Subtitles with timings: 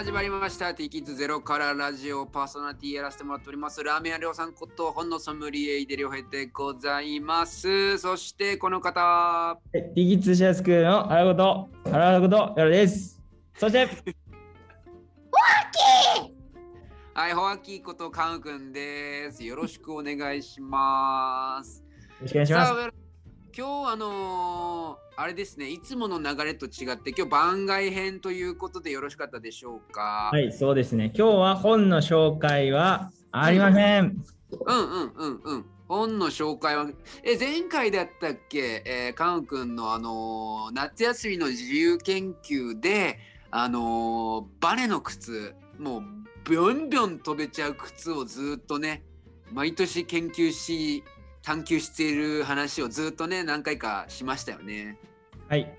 [0.00, 0.72] 始まりました。
[0.72, 3.84] ティーキッズゼロからラジオパーソナリティやらせてもらっております。
[3.84, 7.98] ラーメン屋りょうさんこと本のソムリエイデリオヘでございます。
[7.98, 13.20] そしてこの方、はい、リギツシャスクの原こと、原こと、よろです。
[13.58, 13.90] そして、
[17.12, 19.44] はい、ホワキーことカウくんです。
[19.44, 21.84] よろしくお願いします。
[22.20, 23.09] よろしくお願いします。
[23.56, 30.30] 今日あのーあれですね、いつもの流れと違って今日番外編ということでよろしかったでしょうか？
[30.32, 31.12] はい、そうですね。
[31.14, 34.22] 今日は本の紹介はありません。
[34.66, 35.66] うんうんうんうん。
[35.88, 36.86] 本の紹介は、
[37.24, 43.18] え、前回だったっけ、えー、カン君のあのー夏休みの自由研究で、
[43.50, 46.02] あのーバネの靴、もう
[46.48, 49.04] ビョンビョン飛べちゃう靴をずっとね、
[49.52, 51.04] 毎年研究し、
[51.42, 54.98] 探求している話をずっとね、何回かしましたよね。
[55.48, 55.72] はい、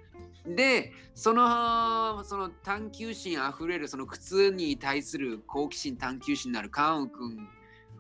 [0.46, 7.48] でそのその探求心あふれるその靴に対する好奇心探求心のあるカウン君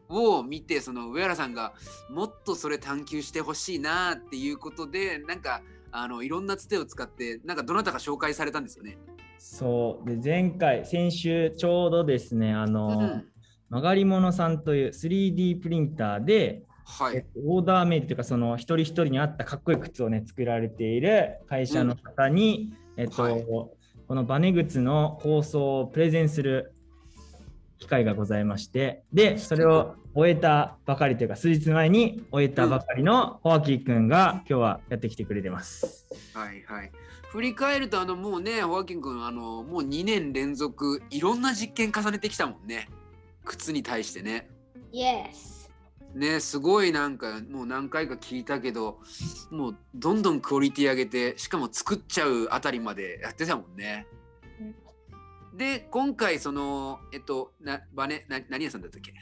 [0.09, 1.73] を見てその上原さんが
[2.09, 8.97] もっとそれ探求してほしいなっていうことでなんかあのいろんなつてを使ってなんかどなたか紹介されたんですよね。
[9.37, 10.07] そう。
[10.07, 13.27] で、前回、先週、ちょうどですね、あの、うん
[13.71, 23.45] 曲がり物さんという 3D プリンターで、はい、えっとオーダーメイドというか、その一人一人に合ったかっこいい靴をね、作られている会社の方に、えっと、はい。
[24.07, 26.73] このバネ靴の放送をプレゼンする
[27.79, 36.07] 機会がございまして、で、それを終えたばかりというか、数日前に終えたばかりのホワキー君が今日はやってきてくれてます。
[36.33, 36.91] はいはい。
[37.29, 42.89] 振り返るとあのもうねホワキン君あのもう2年連続いろんな実験重ねてきたもんね。
[43.45, 44.49] 靴に対してね。
[44.93, 45.60] Yes.
[46.13, 48.99] ねすごいなんかもう何回か聞いたけど
[49.49, 54.07] もうどんどんクオリティ上げてしかも作っちゃうあたりまでやってたもんね。
[55.55, 59.13] で今回そのえっとなバネな何屋さんだったっけ？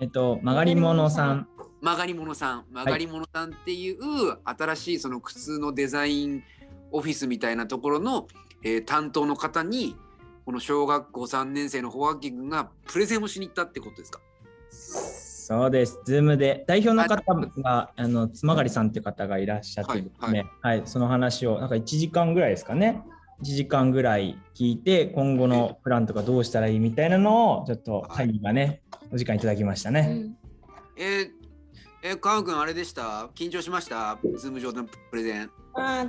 [0.00, 1.48] えっと、曲がり物さん。
[1.82, 3.96] 曲がり物さん曲がり物さんっていう
[4.44, 6.44] 新しいその靴のデザイン
[6.92, 8.26] オフィスみたいなところの、
[8.62, 9.96] えー担当の方に
[10.46, 14.20] この小学校3年生のホワキ君がプレゼンをしに行ったってことですか？
[15.48, 17.16] そうです、ズームで代表の方
[17.62, 20.82] が、あの妻狩さんっていう方がいらっしゃってですね、はい。
[20.84, 23.02] その話をなんか1時間ぐらいですかね、
[23.40, 30.26] 1時間ぐらい聞いて、今後のプランとかどうしたらいいみたいなのを、ちょっと会議がね、お時間いただきましたね。
[30.98, 31.30] えー、
[32.02, 33.30] えー、川君あれでした？
[33.34, 34.18] 緊張しました？
[34.36, 35.50] ズーム上でのプレゼン。
[35.76, 36.04] あ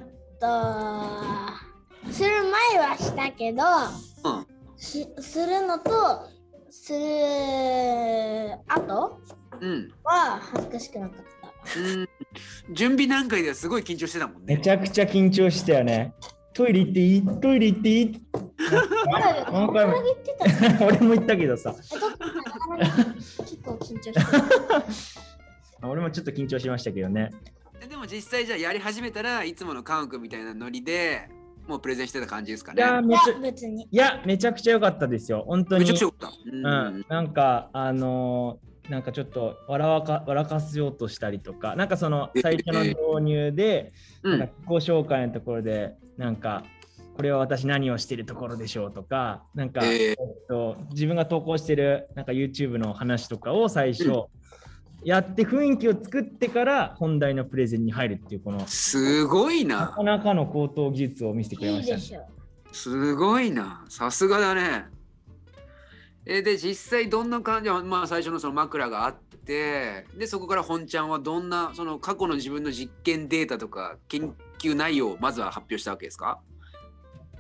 [2.06, 2.29] と、する
[2.75, 4.45] 前はしたけど、うん。
[4.75, 6.27] しするのと、
[6.72, 7.00] する
[8.68, 9.19] 後
[9.62, 9.91] うん。
[10.03, 11.80] は恥ずかしくなかった。
[11.80, 12.09] うん。
[12.74, 14.56] 準備段階ではすごい緊張してたもんね。
[14.56, 16.13] めちゃくちゃ緊張したよね。
[16.53, 17.25] トイレ行っていい？
[17.41, 18.22] トイレ行っていい？
[19.52, 21.97] 何回も言ってたの俺も言ったけどさ、結
[23.63, 25.88] 構緊張してた。
[25.88, 27.31] 俺もちょっと緊張しましたけどね。
[27.90, 31.30] でも実際じゃあやり始めたらいつものカウン君みたいなノリで
[31.69, 32.81] もうプレゼンしてた感じですかね。
[32.81, 33.88] いや、いめちゃや、別に。
[33.91, 35.44] いやめちゃくちゃ良かったですよ。
[35.47, 35.81] 本当に。
[35.81, 36.38] めちゃくちゃよかった。
[36.52, 43.94] うんうん、なんかあのーなんかちょっと笑わか笑かせようとしたりとかなんかその最初の導入で、
[44.24, 46.63] うんなんか自己紹介のところでなんか
[47.16, 54.25] これは私何をしてるところでしょうとかなんか、えーえっと、自分が投稿してるなんか YouTube の話とかを最初、うん
[55.03, 60.03] やって雰囲気を作ってから本題のプレゼンに入るっていうこのすごいななか。
[60.03, 61.99] なかの高等技術を見せてくれいましたね。
[61.99, 62.21] いでしょ。
[62.71, 63.85] すごいな。
[63.89, 64.85] さすがだね。
[66.25, 67.69] えで実際どんな感じ？
[67.69, 76.39] まあ最初のその枕があってでそこから本ちゃんはどんなその過去の自分の実験データとか研究内容をまずは発表したわけですか？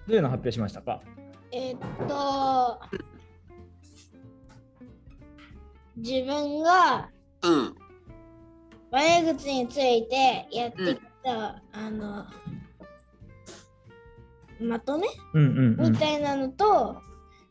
[0.07, 1.01] どういうの発表しましたか？
[1.51, 1.77] えっ
[2.07, 2.79] と、
[5.97, 7.09] 自分が
[7.43, 7.75] うん。
[8.91, 12.25] バネ靴についてやってきた、あの、
[14.59, 15.07] まとめ？
[15.33, 15.91] うんうんうん。
[15.91, 17.01] みたいなのと、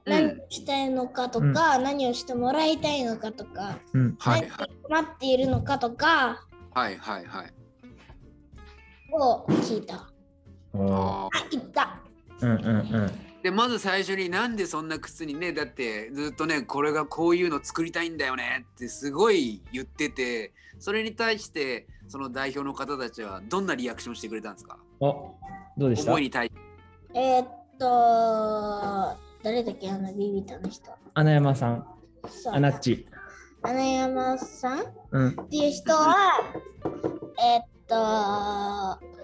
[0.04, 0.12] うん。
[0.12, 4.16] 何をしたいのかとか、何をしてもらいたいのかとか、うん。
[4.18, 4.50] はいはい。
[4.50, 7.52] 何を待っているのかとかはいはいはい。
[9.12, 9.94] を聞いた。
[9.96, 10.08] あ
[10.74, 12.00] あ、言った。
[12.40, 12.72] うんうんう
[13.06, 24.78] んでまず最初になんでそんな靴にねだってずっとねこれがこういうの作りたいんだよねってすごい言っててそれに対してその代表の方たちはどんなリアクションしてくれたんですか？
[25.00, 25.34] お
[25.76, 26.10] どうでした？
[26.10, 26.58] 思いに対して
[27.14, 27.48] えーっ
[27.78, 30.90] と、誰だっけあのビビタの人。
[31.14, 31.86] 穴山さん、
[32.28, 33.06] そうアナッチ。
[33.62, 34.80] 穴山さん？
[34.80, 35.36] っうん。
[35.48, 36.42] ていう人は、
[37.40, 39.17] えーっと、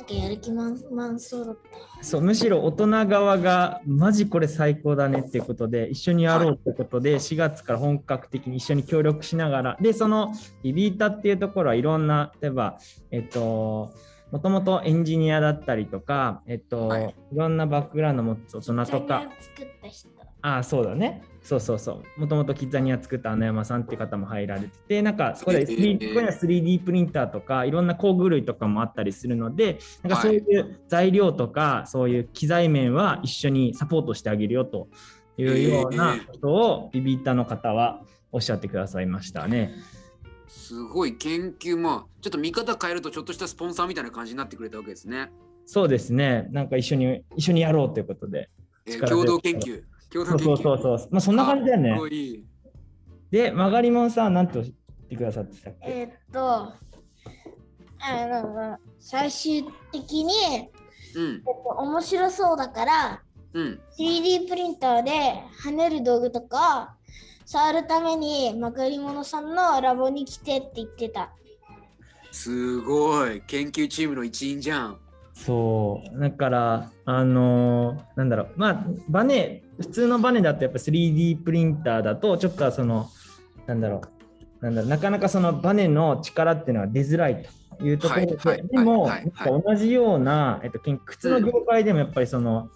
[0.00, 1.56] なんかかやる気満々そうだっ
[1.98, 2.04] た。
[2.04, 10.32] そうむしろ大人側がマジこれ最高だねっていうことで一緒にやろうってことで4月から本格的に一緒に協力しながらでその
[10.62, 12.78] ビビータっていうところはいろんな例えば
[13.10, 13.92] えっと
[14.30, 20.08] もともとエンジニアだったりとか、えっとはいい、ろんなバックグラウンドを持つ大人とか作った人。
[20.42, 34.88] ああそうだねそうそうそうもともとキッザニア作った穴山さんっていう方も入られててなんかそこで 3D,、えーここには 3D プリンターとかいろんな工具類とかもあったりするのでなんかそういう材料とか、そういう機材面は一緒にサポートしてあげるよと
[35.38, 38.02] いうようなことをビビッタの方は
[38.32, 39.74] おっしゃってくださいましたね。
[40.48, 45.30] すごい研究まあちょっと見方変えるとちょっとしたスポンサーみたいな感じになってくれたわけですね。
[45.66, 48.50] そうですねなんか一緒に一緒にやろうということで。
[48.86, 49.82] えー力共同研究。
[50.12, 50.44] 共同研究。
[50.44, 51.08] そうそうそうそう。
[51.10, 52.44] まあそんな感じだよねいい
[53.30, 54.74] で、曲がりもんさん、なんと言っ
[55.08, 55.78] てくださってたっけ？
[55.88, 56.74] えーっと、あ
[58.42, 60.70] の、最終的に、え
[61.16, 63.22] うんっと、面白そうだから、
[63.52, 63.80] うん。
[63.98, 65.10] 3D プリンターで
[65.64, 66.96] 跳ねる道具とか
[67.44, 71.32] 触るためにまかりものさんのラボに来てって言ってた。
[72.32, 74.98] すごい研究チームの一員じゃん。
[75.44, 76.20] そう。
[76.20, 78.48] だから、あのーなんだろう。
[78.56, 83.08] まあ、バネ、普通のバネだとやっぱ 3D プリンターだと、ちょっとその、
[83.66, 84.02] なんだろ
[84.60, 84.64] う。
[84.64, 87.46] なんだろうなかなかそのバネの力っていうのは出づらい
[87.78, 89.32] というところで、はいはいでも、はい
[89.64, 92.68] 同じような、えっと、靴の業界でもやっぱりその、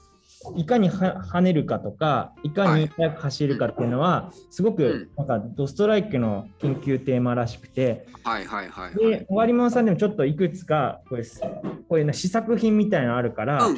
[0.57, 8.95] いかには跳ねるかとか、いかに速く走るかっていうのは、すごくなんかドストライクの研究テーマらしくて、はいはいはい、はい。
[8.95, 13.69] で、終わりもんさんでもちょっといくつかこれこういうな試作品みたいなのあるから、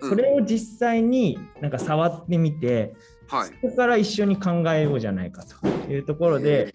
[0.00, 2.94] それを実際になんか触ってみて、
[3.28, 3.48] はい。
[3.48, 6.74] そこから一緒に考えようじゃないかというところで、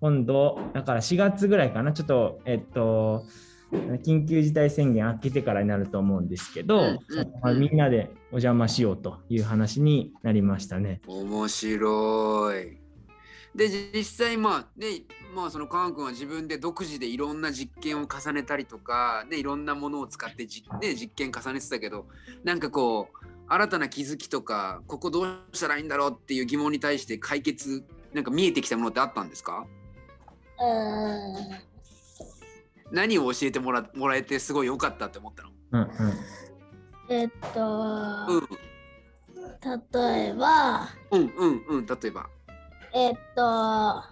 [0.00, 3.24] 今度、だから4月ぐらいかな、ちょっと、えっと、
[3.72, 6.98] 緊急事態宣言明けてからになると思うんですけど、うん
[7.42, 11.00] うんみんなでお邪魔しようという話になりましたね。
[11.06, 12.78] 面白い。
[13.54, 15.02] で実際まあね
[15.34, 22.06] まあそのカン君は自分で独自でいろんな実験を重ねたりとかねいろんなものを使ってじ、ね、実験重ねてたけど
[22.44, 27.82] なんかこう新たな気づきとかここどうしたらいいんだろうっていう疑問に対して解決
[28.12, 29.66] なんか見えてきたものってあったんですか？
[30.58, 31.75] うーん。
[32.90, 35.50] 何を教えてもらもらえてすごい良かったって思ったの？
[35.72, 35.90] うんうん。
[37.08, 37.60] えっと、
[38.28, 38.48] うん。
[39.92, 42.26] 例えば、うんうんうん例えば。
[42.92, 44.02] えっと、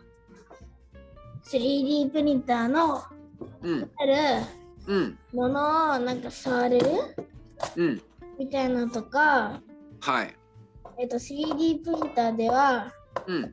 [1.44, 3.02] 3D プリンターの
[3.62, 3.90] うん。
[3.98, 4.14] ある
[4.86, 5.18] うん。
[5.32, 6.86] ものをなんか触れる
[7.76, 8.02] うん。
[8.38, 9.60] みたいなのとか、
[10.00, 10.34] はい。
[10.98, 12.92] えっと、3D プリンターでは、
[13.26, 13.50] うん。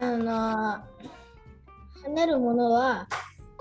[0.00, 0.84] あの
[2.04, 3.06] 跳ねるものは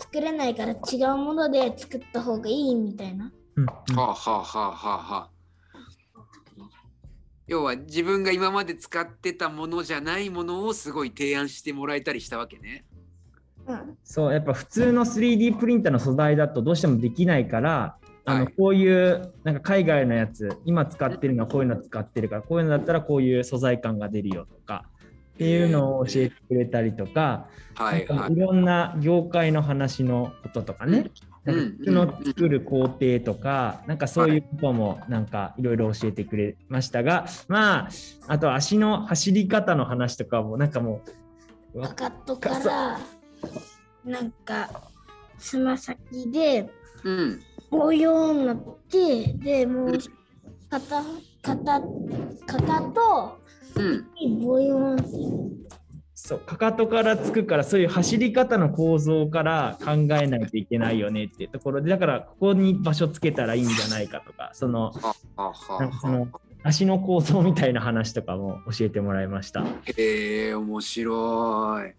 [0.02, 3.32] 作れないから違うもので作った方がいいみたいな。
[3.56, 5.30] うんはあ、はあはあはあはあ、
[7.48, 12.86] 要は自分が今まで使ってたものじゃないものをすごい提案してもらえたりしたわけね。
[13.68, 13.98] うん。
[14.04, 24.86] そうやっぱ普通の 3D プリンターの素材だとどうしてもできないからあのはいこういうなんか海外のやつ今使ってるのはこういうの使ってるからこういうのだったらこういう素材感が出るよとか
[25.36, 28.08] っていうのを教えてくれたりとか、はいはい。
[28.08, 31.12] なんかいろんな業界の話のこととかね、
[31.46, 31.78] うん。
[31.86, 37.90] の作る工程とか、なんかそういうこともなんかいろいろ教えてくれましたが、まあ
[38.28, 41.12] あと足の走り方の話とかもなんかもう
[41.80, 43.00] かかとから、
[44.04, 44.70] なんか、
[45.38, 45.98] つま先
[46.32, 46.70] で、
[47.04, 47.40] うん。
[47.70, 49.98] こういうようになって、で、もう、
[50.70, 51.04] 肩、
[51.42, 53.41] 肩、かかと
[53.76, 54.08] うん
[56.14, 69.66] そうかかとからつくからそういう走り方の構造から考えないといけないよねっていうところでだからここに場所つけたらいいんじゃないかとかそのそのはあ足の構造みたいな話とかも教えてもらいました。
[69.98, 71.94] へえ面白い。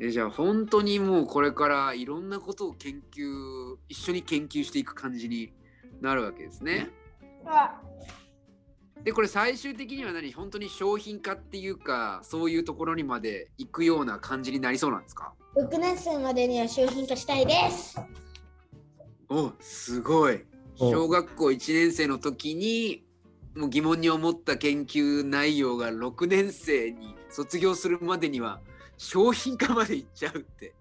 [0.00, 5.52] えじゃあ本当にもうこれからいろんなことを研究一緒に研究していく感じに
[6.00, 6.90] なるわけですね。
[9.04, 10.32] でこれ最終的には何？
[10.32, 17.98] 本当に商品化っていうかそういうところにまで行くような感じになりそうなんですか？6年生までには商品化したいです。
[19.28, 20.44] おすごい。
[20.78, 20.90] お。
[20.90, 23.04] 小学校1年生の時に
[23.56, 28.60] もう疑問に思った研究内容が6年生に卒業するまでには
[28.98, 30.74] 商品化までいっちゃうって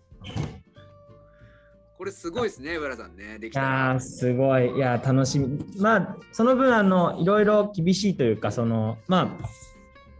[1.99, 9.47] これすごいですね上原さんねできいたすごいいやー楽しみまあその分あのいろいろ厳しいというかそのまあ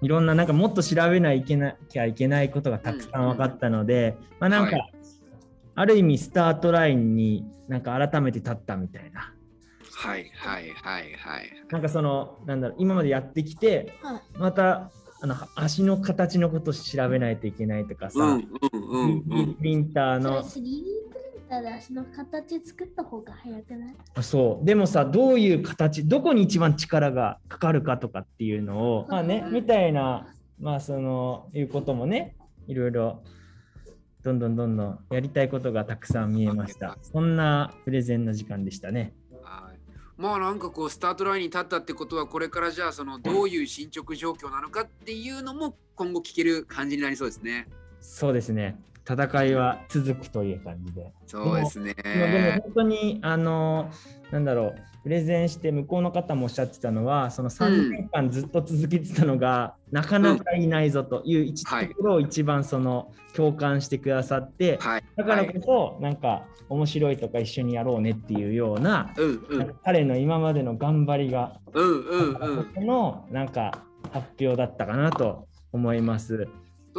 [0.02, 4.94] いろんななんかもっと調べないけなきゃいけないことがたくさん分かったので、まあなんか、はい
[5.76, 9.34] ある意味スタートラインになんか改めて立ったみたいな
[9.94, 11.50] はいはいはいはい。
[11.70, 14.22] なんかそのなんだろう今までやってきてはい。
[14.38, 19.54] またあの足の形のことを調べないといけないとかさ、うんうんうんう 3D ん。
[19.56, 20.44] プリンターの
[21.50, 23.96] 3D プリンターで足の形作った方が早くない？
[24.16, 24.66] あそう。
[24.66, 30.28] でもさどういう形どこに一番力がかかるかとかっていうのをまあねみたいな
[30.60, 32.36] まあそのいうこともね
[32.68, 33.24] いろいろ
[34.24, 36.98] どんどんどんどんやりたいことがたくさん見えました。
[37.02, 39.14] そんなプレゼンの時間でしたね。
[39.42, 39.80] はい。
[40.18, 47.68] まあなんかこうスタートラインに立ったってことはこれからじゃあそのどういう進捗状況なのかっていうのも今後聞ける感じになりそうですね。
[48.02, 48.78] そうですね
[49.10, 51.96] 戦いは続くという感じでそうですね。
[52.04, 53.90] まあでも本当にあの
[54.32, 65.04] なんだろうプレゼンして向こうの方もおっしゃってたのはその3年間ずっと続けてたのが、なかなかいないぞという一とはいころを一番その共感してくださって、はい。
[65.16, 72.66] だからこそなんか面白いとか一緒にやろうねっていうような、うんうん彼の今までの頑張りがうんうんうん。
[72.66, 76.48] このなんか発表だったかなと思います。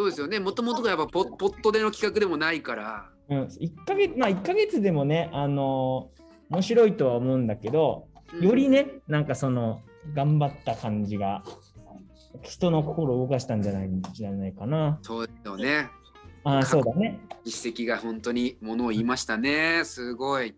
[0.01, 0.41] そうですよね。
[0.41, 3.11] もともとがやっぱポポットでの企画でもないから。
[3.29, 6.11] うん、1ヶ月まあ1ヶ月でもねあの
[6.49, 9.83] 面白いとは思うんだけどうんよりねなんかその
[10.15, 11.45] 頑張った感じが
[12.43, 14.99] 人の心を動かしたんじゃないんじゃないかな。
[15.03, 15.91] そうですよね。
[16.45, 17.21] ああそうだね。
[17.45, 19.83] 実績が本当にものを言いましたね。
[19.85, 20.55] すごい。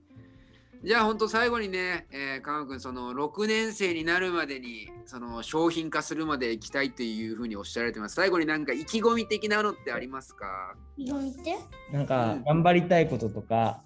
[0.85, 8.17] じゃあ本当最後にね、えー、かんくんその6年生になるまでにその商品化するまで行きたいというふうにおっしゃられてます。
[8.17, 10.75] 最後になんか意気込み的なのってありますか？
[10.97, 11.57] 色見て？
[11.93, 13.81] なんか頑張りたいこととか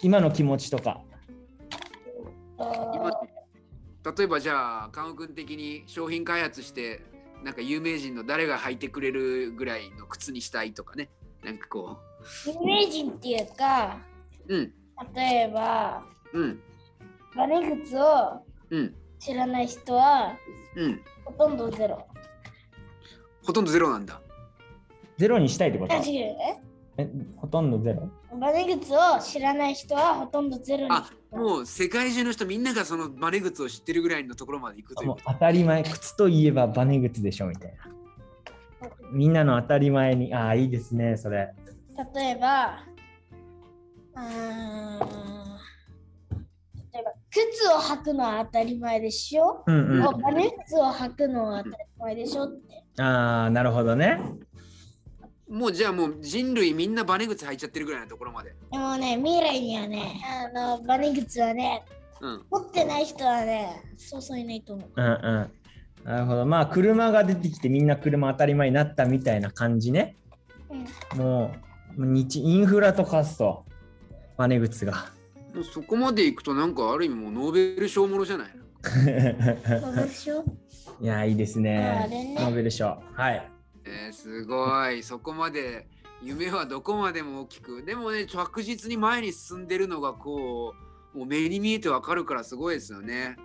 [0.00, 1.00] 今の気持ちとか。
[2.56, 3.10] 今
[4.16, 7.02] 例えばじゃあかんくん的に商品開発して
[7.42, 11.08] なんか有名人の誰が履いてくれるぐらいの靴にしたいとかね。
[11.42, 11.98] なんかこ
[12.46, 13.98] 有名人っていうか、
[14.46, 14.56] う。
[14.56, 14.72] うん。
[15.14, 16.60] 例えば、うん。
[17.36, 18.94] バネ靴をうん。
[19.18, 20.36] 知らない人は
[20.76, 21.00] うん。
[21.24, 22.06] ほとんどゼロ。
[23.44, 24.20] ほとんどゼロなんだ。
[25.16, 25.94] ゼロにしたいってこと？
[26.98, 28.08] えほとんどゼロ？
[28.38, 30.88] バネ靴を知らない人はほとんどゼロに。
[30.90, 37.74] あもう世界中の人みんながそのバネ靴を知ってるぐらいのところまで行くという当たり前靴といえばバネ靴でしょみたい
[38.80, 38.88] な。
[39.12, 41.54] みんなの当たり前にああいいですねそれ。
[42.14, 42.80] 例えば、
[44.14, 44.98] うーん
[46.92, 49.98] 例えば、靴を履くのは当たり前でしょ、うんうん。
[50.00, 52.84] もうバネ靴を履くのは当たり前でしょって。
[53.02, 54.20] ああなるほどね。
[55.48, 58.54] もうじゃあもう人類みんなバネ靴履いちゃってるぐらいのところまで。
[58.70, 60.20] でもね、未来にはね、
[60.54, 61.84] あのバネ靴はね、
[62.20, 62.44] うん。
[62.50, 64.90] 持ってない人はね、そうそういないと思う。
[64.94, 65.50] うんうん。
[66.04, 66.46] なるほど。
[66.46, 70.16] まあ車が出てきてみんな車当たり前になったみたいな感じね。
[71.12, 71.54] うん、も
[71.98, 73.64] う日インフラと化すと
[74.36, 75.10] バネ靴が。
[75.54, 78.50] もうそこまで行くとなんかある意味もうノーベル賞ものじゃない？
[78.56, 78.62] の
[79.80, 80.44] ノーベル賞？
[81.00, 82.08] いやいいですあね。
[82.10, 83.02] れねノーベル賞。
[83.12, 83.50] はい。
[83.84, 85.02] えーすごい。
[85.02, 85.88] そこまで
[86.22, 87.82] 夢はどこまでも大きく。
[87.82, 90.74] でもね、着実に前に進んでるのがこ
[91.14, 93.36] う、もう目に見えてわかるからすごいですよね。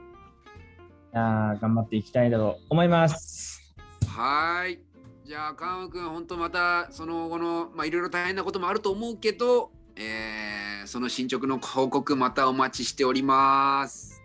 [1.14, 3.76] いやー頑張っていきたいなと思います。
[4.08, 4.80] はーい。
[5.26, 10.57] じゃあ、川野くん、本当またその後の、まあいろいろ大変なこともあると思うけど、えー
[10.88, 14.22] その進捗の報告またお待ちしております。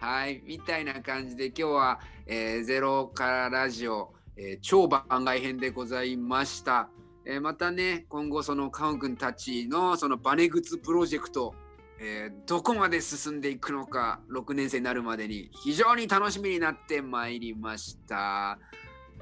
[0.00, 6.88] はい、みたいな感じで今日は、えーゼロからラジオ、えー超番外編でございました。
[7.24, 11.54] えーまたね、今後そのカウン君たちのそのバネグツプロジェクト、
[12.00, 18.58] えどこまで進んでいくのか6年生になるまでに非常に楽しみになってまいりました。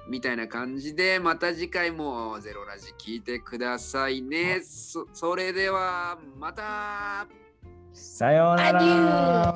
[0.09, 4.61] みたいな感じで、また次回もゼロラジ聞いてくださいね。
[4.63, 7.27] そそれでは、また。
[7.93, 9.55] さようなら。